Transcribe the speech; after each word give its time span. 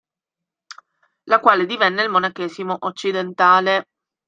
La 1.25 1.39
quale 1.39 1.67
divenne 1.67 2.01
il 2.01 2.09
monachesimo 2.09 2.75
occidentale. 2.87 3.89